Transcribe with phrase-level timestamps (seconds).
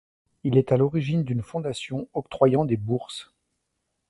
[0.43, 3.35] Il est à l'origine d'une fondation octroyant des bourses.